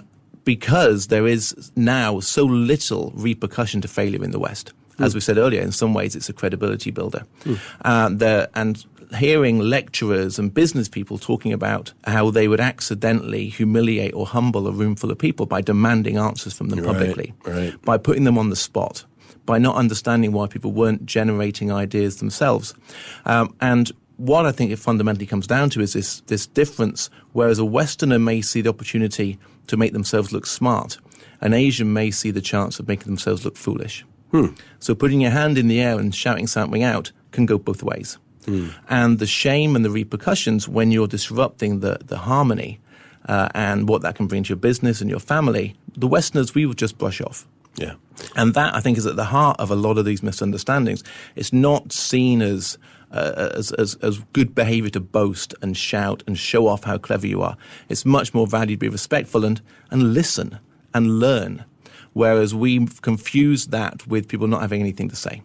because 0.50 1.08
there 1.10 1.28
is 1.28 1.72
now 1.76 2.20
so 2.20 2.44
little 2.44 3.12
repercussion 3.14 3.82
to 3.82 3.88
failure 3.88 4.24
in 4.24 4.32
the 4.32 4.40
West. 4.40 4.74
As 4.98 5.14
we 5.14 5.22
said 5.22 5.38
earlier, 5.38 5.62
in 5.62 5.72
some 5.72 5.94
ways 5.94 6.16
it's 6.16 6.28
a 6.28 6.34
credibility 6.34 6.90
builder. 6.90 7.24
Uh, 7.86 8.10
the, 8.10 8.50
and 8.56 8.84
hearing 9.16 9.60
lecturers 9.60 10.40
and 10.40 10.52
business 10.52 10.90
people 10.90 11.20
talking 11.20 11.54
about 11.54 11.94
how 12.06 12.32
they 12.32 12.48
would 12.48 12.60
accidentally 12.60 13.48
humiliate 13.48 14.16
or 14.16 14.26
humble 14.26 14.68
a 14.68 14.72
room 14.72 14.96
full 14.96 15.12
of 15.12 15.20
people 15.20 15.46
by 15.46 15.62
demanding 15.62 16.18
answers 16.18 16.54
from 16.54 16.70
them 16.70 16.80
Right, 16.80 16.88
publicly, 16.88 17.34
right. 17.46 17.80
by 17.84 18.00
putting 18.00 18.24
them 18.24 18.40
on 18.40 18.50
the 18.50 18.56
spot, 18.56 19.06
by 19.46 19.60
not 19.60 19.76
understanding 19.76 20.32
why 20.32 20.48
people 20.48 20.72
weren't 20.72 21.06
generating 21.06 21.72
ideas 21.72 22.18
themselves. 22.18 22.74
Um, 23.26 23.54
and 23.62 23.92
what 24.18 24.48
I 24.48 24.52
think 24.52 24.72
it 24.72 24.80
fundamentally 24.80 25.28
comes 25.28 25.46
down 25.46 25.70
to 25.70 25.82
is 25.82 25.94
this, 25.94 26.22
this 26.22 26.48
difference, 26.48 27.10
whereas 27.34 27.60
a 27.60 27.66
Westerner 27.66 28.18
may 28.20 28.42
see 28.42 28.62
the 28.62 28.70
opportunity 28.70 29.38
to 29.70 29.78
make 29.78 29.94
themselves 29.94 30.32
look 30.32 30.46
smart, 30.46 31.00
an 31.42 31.54
Asian 31.54 31.94
may 31.94 32.12
see 32.12 32.32
the 32.32 32.42
chance 32.42 32.80
of 32.80 32.88
making 32.88 33.08
themselves 33.08 33.46
look 33.46 33.56
foolish. 33.56 34.06
So 34.80 34.94
putting 34.94 35.22
your 35.22 35.32
hand 35.32 35.58
in 35.58 35.68
the 35.68 35.82
air 35.82 35.98
and 35.98 36.14
shouting 36.14 36.48
something 36.48 36.84
out 36.84 37.12
can 37.32 37.46
go 37.46 37.58
both 37.58 37.82
ways. 37.82 38.20
And 38.88 39.20
the 39.20 39.28
shame 39.28 39.76
and 39.76 39.86
the 39.86 39.90
repercussions 39.90 40.68
when 40.68 40.92
you're 40.92 41.08
disrupting 41.08 41.80
the, 41.80 42.00
the 42.04 42.18
harmony 42.18 42.80
uh, 43.28 43.50
and 43.54 43.88
what 43.88 44.02
that 44.02 44.16
can 44.16 44.28
bring 44.28 44.44
to 44.44 44.50
your 44.50 44.58
business 44.58 45.02
and 45.02 45.10
your 45.10 45.20
family, 45.20 45.76
the 45.96 46.08
Westerners, 46.08 46.56
we 46.56 46.66
would 46.66 46.78
just 46.78 46.98
brush 46.98 47.22
off. 47.22 47.48
Yeah. 47.76 47.94
And 48.36 48.54
that, 48.56 48.76
I 48.76 48.82
think, 48.82 48.98
is 48.98 49.06
at 49.06 49.16
the 49.16 49.26
heart 49.26 49.60
of 49.60 49.72
a 49.72 49.76
lot 49.76 49.98
of 49.98 50.06
these 50.06 50.24
misunderstandings. 50.24 51.04
It's 51.36 51.54
not 51.54 51.92
seen 51.92 52.42
as, 52.42 52.78
uh, 53.12 53.50
as, 53.56 53.72
as, 53.74 53.96
as 53.96 54.20
good 54.34 54.54
behavior 54.54 54.90
to 54.92 55.00
boast 55.00 55.54
and 55.62 55.76
shout 55.76 56.24
and 56.28 56.38
show 56.38 56.68
off 56.68 56.84
how 56.84 56.98
clever 56.98 57.28
you 57.28 57.42
are. 57.42 57.58
It's 57.90 58.06
much 58.06 58.34
more 58.34 58.48
valued 58.48 58.80
to 58.80 58.86
be 58.86 58.90
respectful 58.90 59.46
and, 59.46 59.62
and 59.92 60.14
listen 60.14 60.60
and 60.94 61.20
learn. 61.20 61.66
Whereas 62.14 62.56
we've 62.56 63.02
confused 63.02 63.72
that 63.72 64.06
with 64.08 64.28
people 64.28 64.48
not 64.48 64.62
having 64.62 64.82
anything 64.82 65.10
to 65.10 65.16
say. 65.16 65.42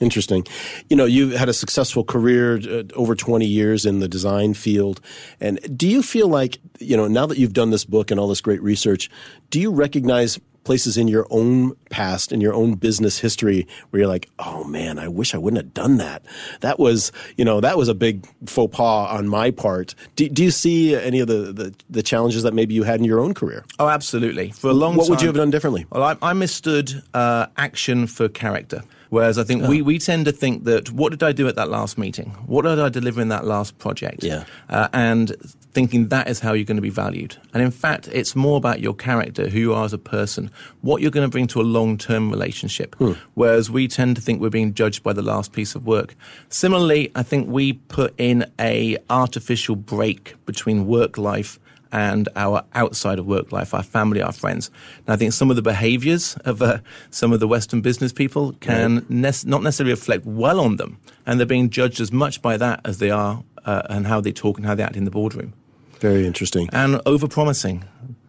Interesting. 0.00 0.44
You 0.90 0.96
know, 0.96 1.04
you've 1.04 1.32
had 1.32 1.48
a 1.48 1.52
successful 1.52 2.04
career, 2.04 2.56
uh, 2.56 2.82
over 2.94 3.14
20 3.14 3.46
years 3.46 3.86
in 3.86 4.00
the 4.00 4.08
design 4.08 4.54
field. 4.54 5.00
And 5.40 5.60
do 5.76 5.88
you 5.88 6.02
feel 6.02 6.28
like, 6.28 6.58
you 6.80 6.96
know, 6.96 7.06
now 7.06 7.26
that 7.26 7.38
you've 7.38 7.52
done 7.52 7.70
this 7.70 7.84
book 7.84 8.10
and 8.10 8.18
all 8.18 8.28
this 8.28 8.40
great 8.40 8.62
research, 8.62 9.08
do 9.50 9.60
you 9.60 9.70
recognize 9.70 10.40
places 10.64 10.96
in 10.96 11.08
your 11.08 11.26
own 11.30 11.76
past, 11.90 12.32
in 12.32 12.40
your 12.40 12.54
own 12.54 12.74
business 12.74 13.18
history 13.18 13.66
where 13.90 14.00
you're 14.00 14.08
like, 14.08 14.28
oh 14.38 14.64
man, 14.64 14.98
I 14.98 15.08
wish 15.08 15.34
I 15.34 15.38
wouldn't 15.38 15.62
have 15.62 15.74
done 15.74 15.98
that. 15.98 16.24
That 16.60 16.78
was, 16.78 17.12
you 17.36 17.44
know, 17.44 17.60
that 17.60 17.76
was 17.76 17.88
a 17.88 17.94
big 17.94 18.26
faux 18.46 18.74
pas 18.76 19.10
on 19.10 19.28
my 19.28 19.50
part. 19.50 19.94
Do, 20.16 20.28
do 20.28 20.42
you 20.42 20.50
see 20.50 20.94
any 20.96 21.20
of 21.20 21.28
the, 21.28 21.52
the, 21.52 21.74
the 21.90 22.02
challenges 22.02 22.42
that 22.42 22.54
maybe 22.54 22.74
you 22.74 22.82
had 22.82 22.98
in 23.00 23.04
your 23.04 23.20
own 23.20 23.34
career? 23.34 23.64
Oh, 23.78 23.88
absolutely. 23.88 24.50
For 24.50 24.70
a 24.70 24.72
long 24.74 24.96
What 24.96 25.04
time. 25.04 25.10
would 25.10 25.20
you 25.22 25.28
have 25.28 25.36
done 25.36 25.50
differently? 25.50 25.86
Well, 25.90 26.02
I, 26.02 26.16
I 26.22 26.32
mistood 26.32 27.02
uh, 27.12 27.46
action 27.56 28.06
for 28.06 28.28
character. 28.28 28.82
Whereas 29.14 29.38
I 29.38 29.44
think 29.44 29.68
we, 29.68 29.80
we 29.80 30.00
tend 30.00 30.24
to 30.24 30.32
think 30.32 30.64
that 30.64 30.90
what 30.90 31.10
did 31.10 31.22
I 31.22 31.30
do 31.30 31.46
at 31.46 31.54
that 31.54 31.68
last 31.68 31.96
meeting? 31.96 32.30
What 32.48 32.62
did 32.62 32.80
I 32.80 32.88
deliver 32.88 33.20
in 33.20 33.28
that 33.28 33.44
last 33.44 33.78
project? 33.78 34.24
Yeah. 34.24 34.42
Uh, 34.68 34.88
and 34.92 35.36
thinking 35.72 36.08
that 36.08 36.26
is 36.28 36.40
how 36.40 36.52
you're 36.52 36.64
going 36.64 36.78
to 36.78 36.82
be 36.82 36.90
valued. 36.90 37.36
And 37.52 37.62
in 37.62 37.70
fact, 37.70 38.08
it's 38.08 38.34
more 38.34 38.56
about 38.56 38.80
your 38.80 38.92
character, 38.92 39.48
who 39.48 39.60
you 39.60 39.72
are 39.72 39.84
as 39.84 39.92
a 39.92 39.98
person, 39.98 40.50
what 40.80 41.00
you're 41.00 41.12
going 41.12 41.24
to 41.24 41.30
bring 41.30 41.46
to 41.46 41.60
a 41.60 41.62
long 41.62 41.96
term 41.96 42.28
relationship. 42.28 42.96
Whereas 43.34 43.70
we 43.70 43.86
tend 43.86 44.16
to 44.16 44.22
think 44.22 44.40
we're 44.40 44.50
being 44.50 44.74
judged 44.74 45.04
by 45.04 45.12
the 45.12 45.22
last 45.22 45.52
piece 45.52 45.76
of 45.76 45.86
work. 45.86 46.16
Similarly, 46.48 47.12
I 47.14 47.22
think 47.22 47.48
we 47.48 47.74
put 47.74 48.14
in 48.18 48.50
a 48.58 48.98
artificial 49.10 49.76
break 49.76 50.34
between 50.44 50.88
work 50.88 51.18
life 51.18 51.60
and 51.94 52.28
our 52.34 52.64
outside 52.74 53.20
of 53.20 53.26
work 53.26 53.52
life, 53.52 53.72
our 53.72 53.84
family, 53.84 54.20
our 54.20 54.32
friends. 54.32 54.70
And 55.06 55.14
I 55.14 55.16
think 55.16 55.32
some 55.32 55.48
of 55.48 55.56
the 55.56 55.62
behaviors 55.62 56.36
of 56.44 56.60
uh, 56.60 56.78
some 57.10 57.32
of 57.32 57.38
the 57.38 57.46
Western 57.46 57.80
business 57.80 58.12
people 58.12 58.52
can 58.60 59.06
nec- 59.08 59.46
not 59.46 59.62
necessarily 59.62 59.92
reflect 59.92 60.26
well 60.26 60.58
on 60.60 60.76
them. 60.76 60.98
And 61.24 61.38
they're 61.38 61.46
being 61.46 61.70
judged 61.70 62.00
as 62.00 62.10
much 62.10 62.42
by 62.42 62.56
that 62.56 62.80
as 62.84 62.98
they 62.98 63.10
are 63.10 63.44
uh, 63.64 63.82
and 63.88 64.06
how 64.06 64.20
they 64.20 64.32
talk 64.32 64.58
and 64.58 64.66
how 64.66 64.74
they 64.74 64.82
act 64.82 64.96
in 64.96 65.04
the 65.04 65.10
boardroom. 65.10 65.52
Very 66.00 66.26
interesting. 66.26 66.68
And 66.72 67.00
over-promising. 67.06 67.84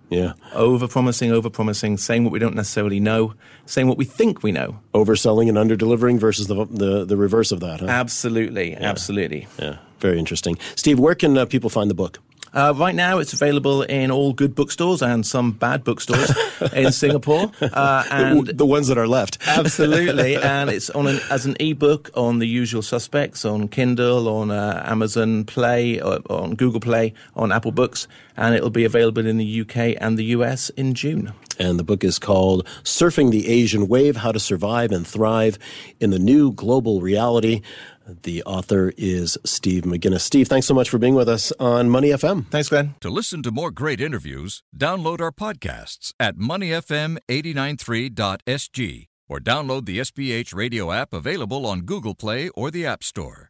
Yeah. 0.09 0.33
Over-promising, 0.53 1.31
over-promising, 1.31 1.97
saying 1.97 2.23
what 2.23 2.31
we 2.31 2.39
don't 2.39 2.55
necessarily 2.55 2.99
know, 2.99 3.33
saying 3.65 3.87
what 3.87 3.97
we 3.97 4.05
think 4.05 4.43
we 4.43 4.51
know. 4.51 4.79
Overselling 4.93 5.49
and 5.49 5.57
under-delivering 5.57 6.19
versus 6.19 6.45
the, 6.45 6.65
the, 6.69 7.03
the 7.03 7.17
reverse 7.17 7.51
of 7.51 7.59
that, 7.61 7.79
huh? 7.79 7.87
Absolutely, 7.87 8.75
absolutely. 8.75 9.47
Yeah, 9.57 9.79
very 9.99 10.19
interesting. 10.19 10.59
Steve, 10.75 10.99
where 10.99 11.15
can 11.15 11.35
uh, 11.35 11.45
people 11.45 11.71
find 11.71 11.89
the 11.89 11.95
book? 11.95 12.19
Uh, 12.55 12.73
right 12.75 12.95
now, 12.95 13.19
it's 13.19 13.33
available 13.33 13.81
in 13.83 14.09
all 14.09 14.31
good 14.31 14.55
bookstores 14.55 15.01
and 15.01 15.25
some 15.25 15.51
bad 15.51 15.83
bookstores 15.83 16.31
in 16.73 16.89
Singapore. 16.91 17.51
Uh, 17.61 18.03
and 18.09 18.47
the 18.47 18.65
ones 18.65 18.87
that 18.87 18.97
are 18.97 19.07
left. 19.07 19.37
Absolutely, 19.47 20.37
and 20.37 20.69
it's 20.69 20.89
on 20.91 21.05
an, 21.05 21.19
as 21.29 21.45
an 21.45 21.57
ebook 21.59 22.09
on 22.15 22.39
the 22.39 22.47
usual 22.47 22.81
suspects 22.81 23.43
on 23.43 23.67
Kindle, 23.67 24.29
on 24.29 24.51
uh, 24.51 24.81
Amazon 24.85 25.43
Play, 25.43 25.99
or, 25.99 26.19
on 26.29 26.55
Google 26.55 26.79
Play, 26.79 27.13
on 27.35 27.51
Apple 27.51 27.73
Books, 27.73 28.07
and 28.37 28.55
it'll 28.55 28.69
be 28.69 28.85
available 28.85 29.25
in 29.25 29.37
the 29.37 29.61
UK 29.61 29.97
and 29.99 30.17
the 30.17 30.25
US 30.25 30.69
in 30.71 30.93
June. 30.93 31.33
And 31.57 31.79
the 31.79 31.83
book 31.83 32.03
is 32.03 32.19
called 32.19 32.67
Surfing 32.83 33.31
the 33.31 33.47
Asian 33.47 33.87
Wave 33.87 34.17
How 34.17 34.31
to 34.31 34.39
Survive 34.39 34.91
and 34.91 35.07
Thrive 35.07 35.57
in 35.99 36.09
the 36.09 36.19
New 36.19 36.51
Global 36.51 36.99
Reality. 37.01 37.61
The 38.07 38.43
author 38.43 38.93
is 38.97 39.37
Steve 39.45 39.83
McGinnes. 39.83 40.21
Steve, 40.21 40.47
thanks 40.47 40.67
so 40.67 40.73
much 40.73 40.89
for 40.89 40.97
being 40.97 41.15
with 41.15 41.27
us 41.27 41.51
on 41.59 41.89
Money 41.89 42.07
FM. 42.09 42.49
Thanks, 42.49 42.69
Glenn. 42.69 42.95
To 43.01 43.09
listen 43.09 43.43
to 43.43 43.51
more 43.51 43.71
great 43.71 43.99
interviews, 43.99 44.63
download 44.75 45.19
our 45.21 45.31
podcasts 45.31 46.13
at 46.19 46.37
moneyfm893.sg 46.37 49.07
or 49.27 49.39
download 49.39 49.85
the 49.85 49.97
SPH 49.99 50.53
radio 50.53 50.91
app 50.91 51.13
available 51.13 51.65
on 51.65 51.81
Google 51.81 52.13
Play 52.13 52.49
or 52.49 52.69
the 52.69 52.85
App 52.85 53.03
Store. 53.03 53.49